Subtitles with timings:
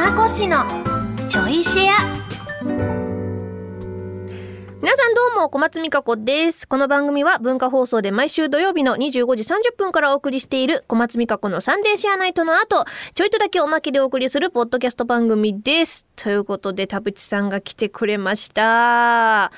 [0.00, 0.64] かこしの
[1.28, 2.20] ちょいシェア。
[4.80, 6.66] 皆さんどうも小松美香子です。
[6.66, 16.06] この番組は文化放送で毎週土曜日の25時30分からお送りしている小松美香子のサンデーシェアナイトの後ちょいとだけおまけでお送りするポッドキャスト番組です。
[16.16, 19.52] ということで田淵さんが来てくれました。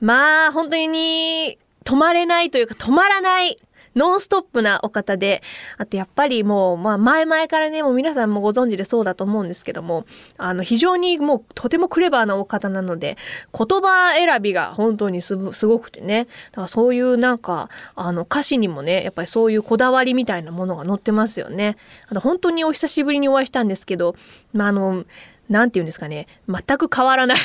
[0.00, 3.56] まあ本当に止まれないというか止まらない
[3.94, 5.42] ノンストップなお方で、
[5.76, 10.04] あとやっぱりもう、まあ前々からね、もう皆さんもご存知でそうだと思うんですけども、
[10.36, 13.16] あの非常にもうとてもクレバーなお方なので、
[13.56, 21.76] 言葉選びが本当にすごくてね、だからそういうなんか、あの歌詞にもね、やっぱりそういうこだわりみたいなものが載ってますよね。
[22.08, 24.14] あと本当にお久しぶりにお会いしたんですけど、
[24.52, 25.04] まああの、
[25.48, 26.26] なんて言うんですかね。
[26.48, 27.38] 全く変わらない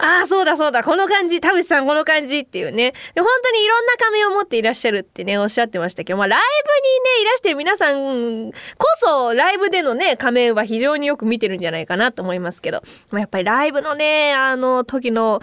[0.00, 0.82] ああ、そうだそうだ。
[0.82, 1.40] この感じ。
[1.40, 2.92] 田淵さんこの感じっていうね。
[3.14, 6.46] で本当にいろんな仮面を持っていらっしゃるってね、おっしゃってましたけど、まあライブに
[7.18, 8.56] ね、いらしてる皆さんこ
[8.96, 15.40] そ、ライブでのね、仮面は非常によく見てるんじゃないかなと思いますけど、まあ、やっぱりライブのね、あの時の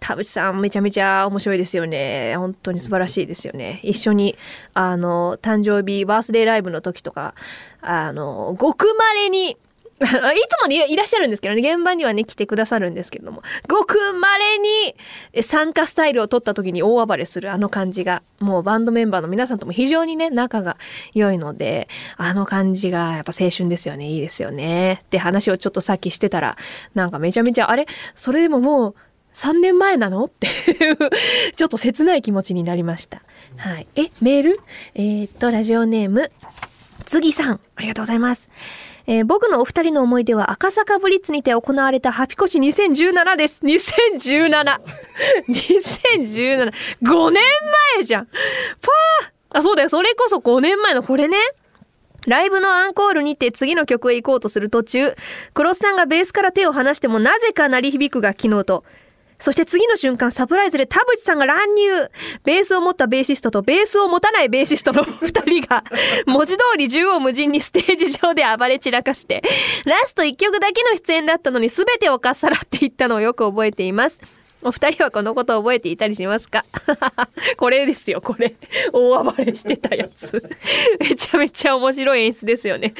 [0.00, 2.34] 田淵さんめちゃめちゃ面白いですよね。
[2.36, 3.80] 本当に素晴らしいですよね。
[3.82, 4.36] 一緒に、
[4.74, 7.34] あの、誕生日、バースデーライブの時とか、
[7.82, 9.56] あの、ごくまれに、
[10.02, 20.76] いつもいらっしゃるんですけどね、現場にはね、来てくださるんですけども、ごく稀に参加スタイルを取った時に大暴れするあの感じが、もうバンドメンバーの皆さんとも非常にね、仲が
[21.14, 25.02] 良いので、あの感じがやっぱ青春ですよね、いいですよね。
[25.04, 26.56] って話をちょっとさっきしてたら、
[26.94, 27.86] なんかめちゃめちゃ、あれ？
[28.16, 28.94] それでももう、
[29.34, 30.24] 3年前なの？
[30.24, 30.50] ってい
[30.92, 30.96] う
[31.54, 33.22] ちょっと切ない気持ちになりました。
[33.56, 33.86] はい。
[33.94, 34.60] え、メール？
[34.94, 36.32] えー、っと、ラジオネーム、
[37.04, 38.48] 次さん、ありがとうございます。
[39.06, 43.62] えー、僕のお二人の思い出は赤坂ブリッツにて行われたハピコシ2017です。
[43.64, 44.80] 2017。
[45.48, 46.72] 2017。
[47.02, 47.42] 5年
[47.96, 48.26] 前じゃん。
[48.26, 49.88] パーあ、そうだよ。
[49.88, 51.36] それこそ5年前のこれね。
[52.26, 55.16] ライブのアンコールにて次の曲へ行こうとする途中、
[55.54, 58.84] クロスさんがベースから手を離してもなぜか鳴り響くが昨日と、
[59.42, 62.08] そして次の瞬間、サプライズで田淵さんが乱入。
[62.44, 65.82] ベースを持ったベーシストとベースを持たないベーシストの 二人が、
[66.26, 69.42] 文字通り縦横無尽にステージ上で暴れ散らかして、
[69.84, 74.20] ラスト一曲だけの出演だったのに全てをかっさらっていったのをよく覚えています。
[74.64, 76.64] お二人はこのことを覚えていたりしますか？
[77.56, 78.54] これですよ、これ。
[78.92, 80.42] 大暴れしてたやつ。
[81.00, 82.94] めちゃめちゃ面白い演出ですよね。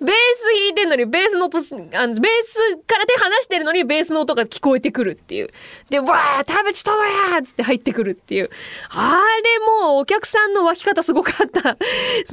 [0.00, 5.50] ベース弾いてんのに、ベースの音、あのベースから手離してるのに、ベースの音が聞こえてくるっていう。
[5.90, 8.50] で、わー、食べちともやーつって入ってくるっていう。
[8.90, 11.76] あれもうお客さんの湧き方すごかった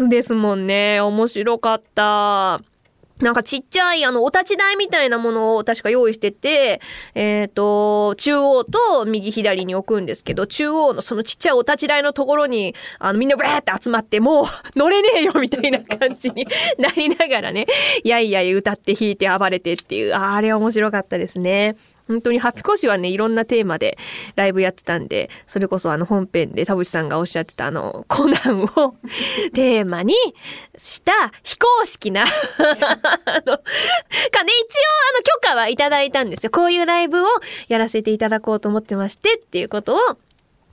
[0.08, 1.00] ですもんね。
[1.00, 2.60] 面白かった。
[3.19, 6.81] なんかちっちゃいあのお立ち台みたいなものを確か用意してて、
[7.16, 16.47] えっ、ー、と、中央と右左に置くんですけど、中央のそのちっちゃいお立ち台のところに、あのみんなブーって集まって、もう乗れねえよみたいな感じに
[16.78, 17.68] なりながらね、
[18.03, 21.75] やいやい歌って弾いて暴れてっていう、あれ面白かったですね。
[22.13, 23.97] 本当にハピコシはね、いろんなテーマで
[24.35, 28.96] ライブやってたんで、それこそあの本編で田淵さんがおっしゃってたあの、コナンを
[29.53, 30.13] テーマに
[30.78, 32.84] した非公式なあの、かね、
[33.41, 33.63] 一応あの
[35.23, 36.52] 許可はいただいたんですよ。
[36.52, 37.28] こういうライブを
[37.68, 39.97] やらせていただこうと思ってましてっていうことを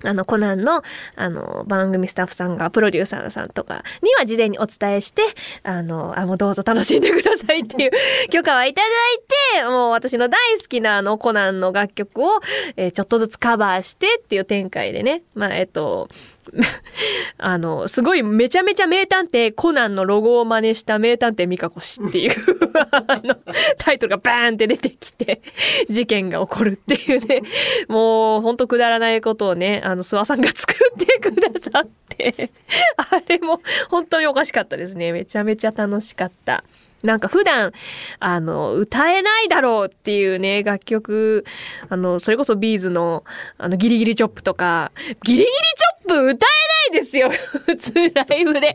[0.05, 0.83] あの、コナンの、
[1.17, 5.23] あの、番組スタッフさんが、プロデューサーさんとかには事前にお伝えして、
[5.63, 7.91] あの、あ、もうどうぞ楽しんでくださいっていう
[8.31, 12.41] 許可はいただいて、もう私の大好きなあの、コナンの楽曲を、
[12.77, 16.09] えー、ちょっとずつカバーしてっていう展開でね、まあ、えっと、
[17.39, 22.35] あの、すごいめちゃめちゃ名探偵コナンのロゴを真似した名探偵ミカコ氏っていう
[23.09, 23.37] あの、
[23.79, 25.41] タイトルがバーンって出てきて、
[25.89, 27.43] 事件が起こるっていうね、
[27.89, 32.51] もうほんとくだらないことをね、あの、諏訪さんが作ってくださって、
[32.97, 35.13] あれも本当におかしかったですね。
[35.13, 36.65] めちゃめちゃ楽しかった。
[37.03, 37.73] なんか普段、
[38.19, 41.45] あの、歌えないだろうっていうね、楽曲、
[41.89, 43.25] あの、それこそビーズの、
[43.57, 44.93] あの、ギリギリチョップとか、
[45.25, 46.47] ギリギリチョップ歌
[46.91, 47.31] えないですよ
[47.65, 48.59] 普通ライブで。
[48.59, 48.75] うわ、あれ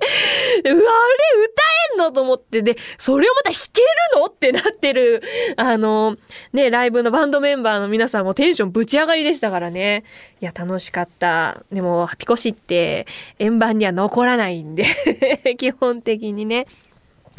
[0.63, 1.63] 歌
[1.93, 5.21] えんのと思って、で、それをまた弾けるのってなってる、
[5.57, 6.17] あの、
[6.51, 10.03] ね、ライブのバンドメンバーの皆さんもテンションぶち上がりでしたからね。
[10.41, 11.61] いや、楽しかった。
[11.71, 13.05] でも、ピコシって
[13.37, 14.85] 円盤には残らないんで
[15.57, 16.65] 基本的にね。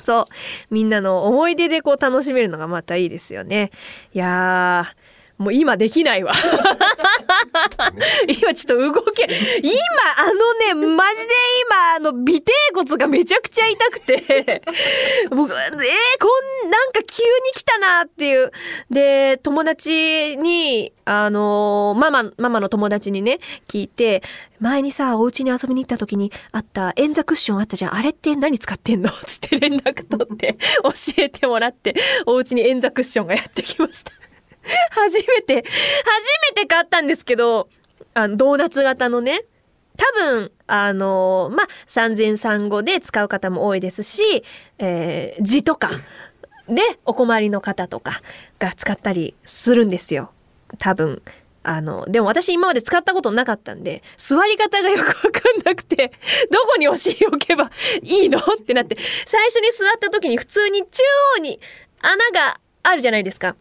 [0.02, 0.24] そう。
[0.70, 3.70] みんなの思い出でこう楽しめるのがまたいいですよね。
[4.12, 5.05] いやー、
[5.38, 6.32] もう今できないわ。
[8.26, 9.24] 今ちょっと動け
[9.62, 9.74] 今
[10.16, 11.32] あのねマジで
[11.68, 12.42] 今あの尾てい
[12.74, 14.62] 骨がめちゃくちゃ痛くて。
[15.30, 16.28] 僕えー、こ
[16.66, 18.50] んなんか急に来たなっていう。
[18.90, 24.22] で友達にあのママママの友達にね聞いて
[24.58, 27.94] 前にさお家に遊びに行った時にあった円座クッションあったじゃん。
[27.94, 29.10] あれって何使ってんの？
[29.26, 31.94] つって連絡取って教えてもらって
[32.24, 34.12] お家に円座クッションがやってきました
[34.90, 37.68] 初めて、初めて買ったんですけど、
[38.14, 39.44] あの、ドーナツ型のね、
[39.96, 44.44] 多分、あのまあ、産前産後で使う方も多いですし、
[44.78, 45.90] えー、字とか
[46.68, 48.20] でお困りの方とか
[48.58, 50.32] が使ったりするんですよ。
[50.78, 51.22] 多分。
[51.68, 56.12] あの、でも私今まで使ったことなかったんで、座り方がよくわかんなくて、
[56.52, 57.72] どこにお尻置けば
[58.02, 58.38] いいの？
[58.38, 58.96] ってなって、
[59.26, 61.02] 最初に座った時に普通に中
[61.38, 61.58] 央に
[62.00, 63.56] 穴があるじゃないですか。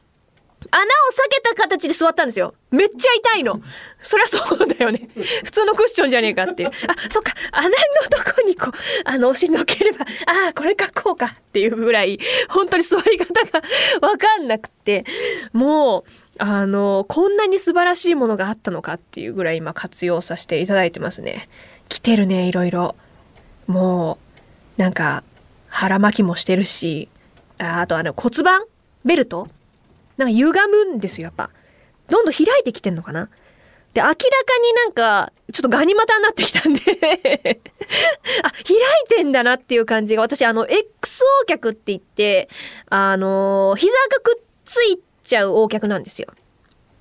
[0.71, 2.53] 穴を避けた形で座ったんですよ。
[2.71, 3.61] めっちゃ痛いの。
[4.01, 5.09] そりゃそうだよね。
[5.43, 6.69] 普通のクッションじゃねえかっていう。
[6.69, 6.71] あ、
[7.09, 7.73] そっか、穴の
[8.09, 8.73] とこにこう、
[9.05, 12.19] あの、押しのければ、ああ、これかこうかっていうぐらい、
[12.49, 13.61] 本当に座り方が
[14.01, 15.05] わかんなくて、
[15.53, 16.03] もう、
[16.37, 21.49] あの、こんなに素晴らしいものがあったのかっていうぐらい今活用させていただいてますね。
[21.89, 22.95] 来てるね、いろいろ。
[23.67, 24.19] も
[24.77, 25.23] う、なんか、
[25.67, 27.09] 腹巻きもしてるし、
[27.57, 28.61] ああとあの骨盤？
[29.03, 29.47] ベルト？
[30.17, 31.49] なんか歪むんですよ、やっぱ。
[32.09, 33.29] どんどん開いてきてんのかな
[33.93, 36.81] で、明らかになんか、ちょっとガニ股になってきたんで
[38.43, 42.49] あ、開いてんだなっていう感じが、私、あの、XO 脚って言って、
[42.89, 46.27] あの、膝がくっついちゃう O 脚なんですよ。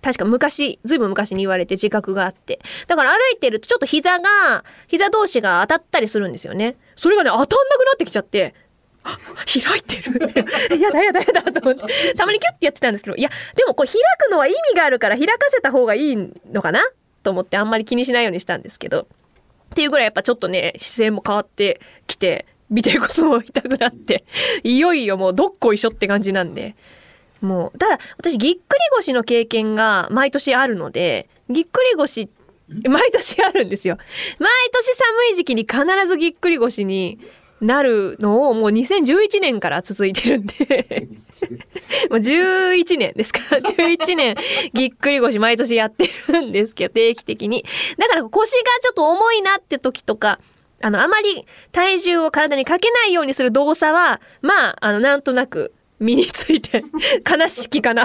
[0.03, 2.61] 確か昔、ずいぶん昔に言われて自覚があって。
[2.87, 6.77] だから歩いてるとちょっと膝が、膝同士が当たったりするんですよね。
[6.95, 8.55] それがね、当たんなくなってきちゃって、
[9.05, 10.21] 開いてる。
[10.81, 12.15] やだやだやだと思って。
[12.15, 13.17] たまにキュッてやってたんですけど。
[13.17, 16.17] いやでもこれ開くのは意味があるから開かせた方がいい
[16.51, 16.83] のかな？
[17.23, 19.03] と思ってあんまり気にしないようにしたんですけど。
[19.03, 19.07] っ
[19.75, 24.25] ていうぐらいやっぱちょっとね姿勢も変わってきて見てこそも痛くなって。
[24.63, 26.75] いよいよもうどっこいしょって感じなんで。
[27.41, 28.63] もうただ私ぎっくり
[28.97, 32.31] 腰の経験が毎年あるのでぎっくり腰
[32.69, 33.99] 毎年あるんですよ。
[34.39, 37.19] 毎年寒い時期に必ずぎっくり腰に
[37.61, 41.09] なるのをもう2011年から続いてるんで。
[42.11, 43.41] もう11年ですか。
[43.57, 44.35] 11年
[44.73, 47.65] ぎっくり腰毎年やってるんですけど定期的に。
[47.99, 50.41] だから腰がちょっと重いなって時とか
[50.81, 56.85] あのあまり体重を体にかけないようにする動作はまああのなんとなく身について
[57.29, 58.05] 悲しきかな。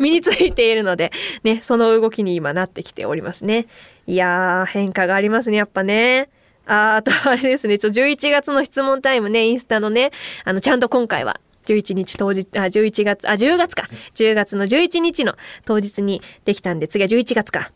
[0.00, 1.12] 身についているので
[1.44, 3.66] ねその動きに今なってきておりますね。
[4.06, 6.28] いやー変化がありますねやっぱね
[6.72, 10.10] ああとあれですね、ちょ、11月の質問タイムね、インスタのね、
[10.44, 13.88] あの、ちゃんと今回は、11日当日、あ、11月、あ、10月か。
[14.14, 15.36] 10月の11日の
[15.66, 17.70] 当日にできたんで、次は11月か。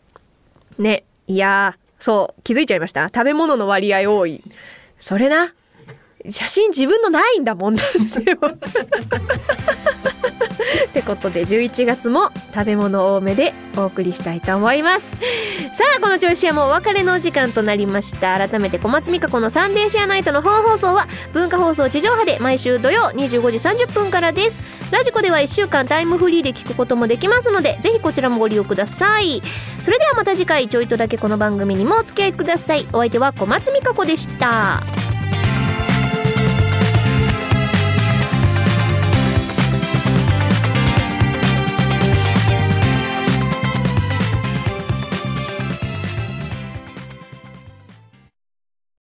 [0.78, 1.04] ね。
[1.26, 3.06] いやー、そう、気づいちゃいました？
[3.06, 4.42] 食べ物の割合多い。
[4.98, 5.52] それな。
[6.28, 8.38] 写真自分のないんだもんなんですよ。
[10.96, 15.12] ってことで11月も食べ物多めでお送りしたいと思います。
[15.74, 18.34] さあこの調子はもうお別れのお時間となりました。
[18.38, 24.62] 改めて小松美香子のサンデーシェアナイトの本放送は文化放送地上波で毎週土曜25時30分からです。
[24.90, 29.42] ラジコでは1週間タイムフリーで聞くこともできますのでぜひこちらもご利用ください。
[29.82, 32.88] それではまた次回ちょいとだけこの番組にもお付き合いください。
[32.94, 35.15] お相手は小松美香子でした。